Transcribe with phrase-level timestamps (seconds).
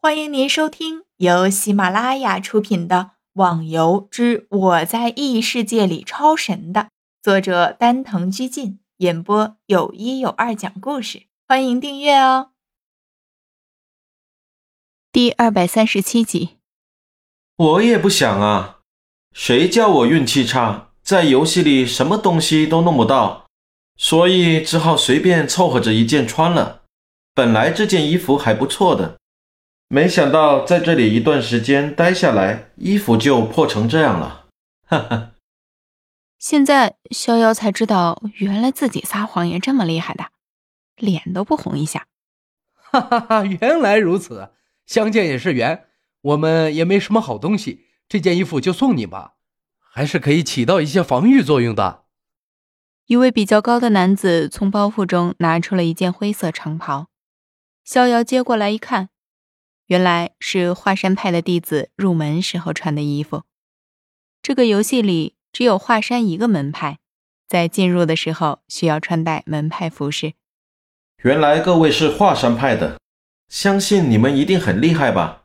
[0.00, 2.96] 欢迎您收听由喜马拉雅出品的
[3.32, 6.90] 《网游之我在异世界里超神》的
[7.20, 11.24] 作者丹藤居进演播，有一有二讲故事。
[11.48, 12.50] 欢迎订阅哦。
[15.10, 16.58] 第二百三十七集，
[17.56, 18.78] 我也不想啊，
[19.32, 23.46] 谁叫我运气差，在游戏里什么东西都弄不到，
[23.96, 26.84] 所以只好随便凑合着一件穿了。
[27.34, 29.17] 本来这件衣服还不错的。
[29.90, 34.46] 没想到在这里一段时间待下来，衣服就破成这样了，
[34.86, 35.30] 哈哈。
[36.38, 40.26] 现在逍遥才知道，原来自己撒谎也这么厉害的，
[40.96, 42.06] 脸都不红一下。
[42.76, 44.50] 哈哈哈，原来如此，
[44.84, 45.86] 相见也是缘。
[46.20, 49.36] 我们也没什么好东西，这件衣服就送你吧，
[49.78, 52.04] 还是可以起到一些防御作用的。
[53.06, 57.06] 一位比较高的男子从包袱中拿出了一件灰色长袍，
[57.82, 59.08] 逍遥接过来一看。
[59.88, 63.44] 原来是华山派的弟子入门时候穿的衣服。
[64.42, 66.98] 这个游戏里只有华山一个门派，
[67.46, 70.34] 在进入的时候需要穿戴门派服饰。
[71.22, 73.00] 原来各位是华山派的，
[73.48, 75.44] 相信你们一定很厉害吧？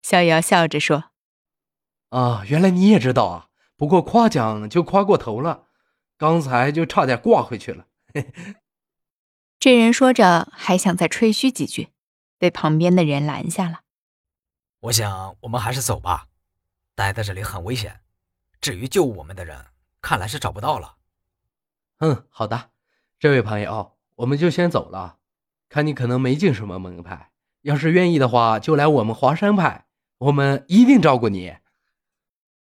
[0.00, 1.10] 逍遥笑着说
[2.08, 3.48] ：“啊，原来你也知道啊！
[3.76, 5.66] 不过夸奖就夸过头了，
[6.16, 7.86] 刚才就差点挂回去了。
[9.60, 11.88] ”这人说着，还想再吹嘘几句。
[12.44, 13.80] 被旁边的人拦下了。
[14.80, 16.28] 我想，我们还是走吧，
[16.94, 18.02] 待在这里很危险。
[18.60, 19.64] 至于救我们的人，
[20.02, 20.96] 看来是找不到了。
[22.00, 22.68] 嗯，好的，
[23.18, 25.16] 这位朋友，我们就先走了。
[25.70, 27.30] 看你可能没进什么门派，
[27.62, 29.86] 要是愿意的话，就来我们华山派，
[30.18, 31.56] 我们一定照顾你。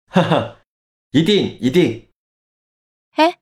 [0.07, 0.57] 哈哈，
[1.13, 2.13] 一定一定。
[3.13, 3.39] 哎，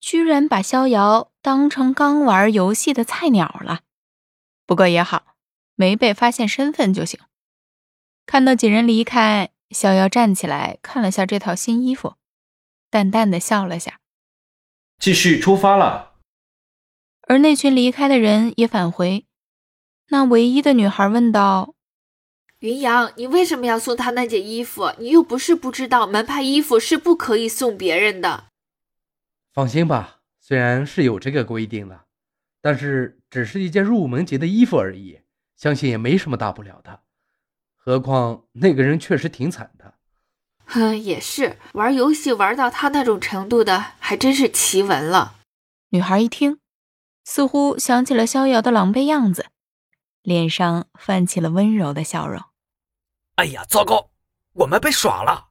[0.00, 3.82] 居然把逍遥当成刚玩游戏的菜鸟了。
[4.66, 5.37] 不过也好。
[5.78, 7.20] 没被发现身份就行。
[8.26, 12.16] 看到几人离开，逍遥站起来看了下这套新衣服，
[12.90, 14.00] 淡淡的笑了下，
[14.98, 16.16] 继续出发了。
[17.28, 19.26] 而那群离开的人也返回。
[20.08, 21.74] 那唯一的女孩问道
[22.58, 24.92] ：“云阳，你为什么要送他那件衣服？
[24.98, 28.48] 你又不是不知道门派衣服是不可以送别人的。”
[29.54, 32.06] 放心吧，虽然是有这个规定的，
[32.60, 35.20] 但是只是一件入门级的衣服而已。
[35.58, 37.02] 相信也没什么大不了的，
[37.76, 39.94] 何况那个人确实挺惨的。
[40.64, 45.34] 哼，也是，玩游戏玩到他那种程度的，还真是奇闻了。
[45.88, 46.60] 女孩一听，
[47.24, 49.46] 似乎想起了逍遥的狼狈样子，
[50.22, 52.40] 脸上泛起了温柔的笑容。
[53.34, 54.10] 哎呀，糟糕，
[54.52, 55.48] 我们被耍了！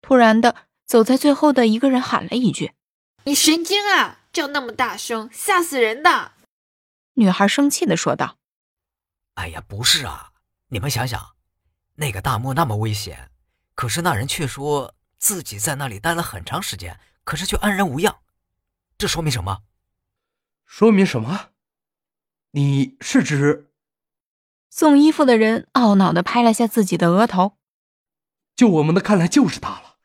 [0.00, 0.54] 突然的，
[0.86, 2.74] 走在最后的一个人喊了一句
[3.24, 6.32] ：“你神经啊，叫那么大声，吓死人的！”
[7.14, 8.36] 女孩生气的说道。
[9.40, 10.32] 哎呀，不是啊！
[10.68, 11.34] 你们想想，
[11.94, 13.30] 那个大漠那么危险，
[13.74, 18.20] 可是那人却说自己在那里待了很长时间，可是却安然无恙，
[18.98, 19.62] 这说明什么？
[20.66, 21.52] 说明什么？
[22.50, 23.72] 你是指
[24.68, 27.56] 送衣服的人懊恼的拍了下自己的额头。
[28.54, 29.96] 就我们的看来，就是他了。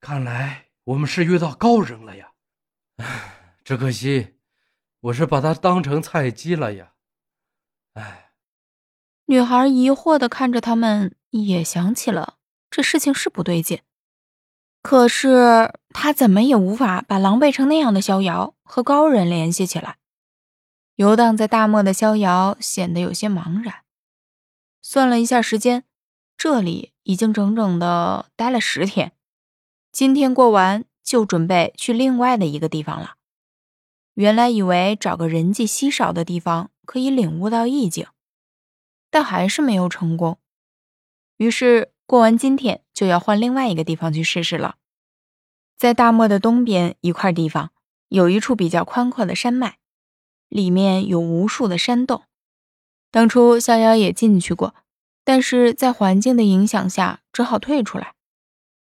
[0.00, 2.32] 看来我们是遇到高人了呀！
[2.96, 4.40] 唉，只可惜
[4.98, 6.94] 我是把他当成菜鸡了呀！
[7.92, 8.24] 唉。
[9.28, 12.34] 女孩疑惑的看着他们，也想起了
[12.70, 13.80] 这事情是不对劲。
[14.82, 19.96] 可是她怎么也无法把狼狈成那样的逍遥和高人联系起来。
[20.94, 23.82] 游荡在大漠的逍遥显得有些茫然。
[24.80, 25.82] 算了一下时间，
[26.38, 29.12] 这里已经整整的待了十天，
[29.90, 33.16] 今天过完就准备去另外的一个地方了。
[34.14, 38.06] 原来以为找个人迹稀少的地方可以领悟到意境。
[39.16, 40.38] 但还是没有成功，
[41.38, 44.76] 于是过完今天就要换另外一个地方去试试了。
[45.78, 47.72] 在大漠的东边一块地方，
[48.08, 49.78] 有一处比较宽阔的山脉，
[50.50, 52.24] 里面有无数的山洞。
[53.10, 54.74] 当初逍遥也进去过，
[55.24, 58.12] 但是在环境的影响下，只好退出来。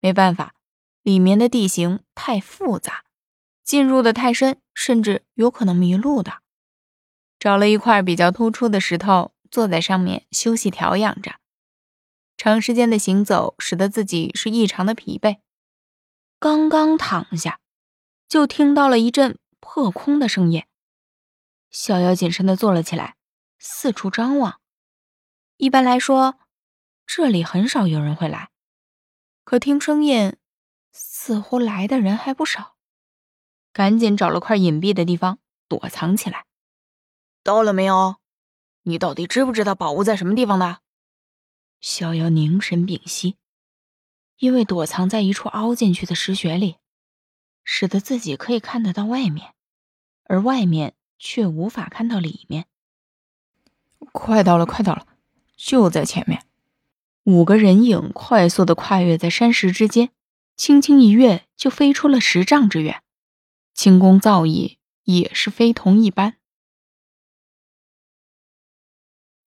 [0.01, 0.56] 没办法，
[1.03, 3.06] 里面的地形太复杂，
[3.63, 6.39] 进入的太深，甚至有可能迷路的。
[7.39, 9.31] 找了一块比较突出的石头。
[9.49, 11.35] 坐在上面休息调养着，
[12.38, 15.39] 长时间的行走使得自己是异常的疲惫。
[16.39, 17.59] 刚刚躺下，
[18.27, 20.63] 就听到了一阵破空的声音。
[21.69, 23.15] 逍遥谨慎的坐了起来，
[23.59, 24.59] 四处张望。
[25.57, 26.39] 一般来说，
[27.05, 28.51] 这里很少有人会来，
[29.44, 30.38] 可听声音，
[30.91, 32.75] 似乎来的人还不少。
[33.73, 36.45] 赶紧找了块隐蔽的地方躲藏起来。
[37.44, 38.17] 到了没有？
[38.88, 40.80] 你到底知不知道宝物在什么地方的？
[41.81, 43.36] 逍遥凝神屏息，
[44.38, 46.78] 因为躲藏在一处凹进去的石穴里，
[47.66, 49.54] 使得自己可以看得到外面，
[50.24, 52.68] 而外面却无法看到里面。
[54.13, 55.06] 快到了，快到了，
[55.57, 56.45] 就在前面。
[57.25, 60.12] 五个人影快速的跨越在山石之间，
[60.56, 63.04] 轻轻一跃就飞出了十丈之远，
[63.74, 66.38] 轻功造诣也是非同一般。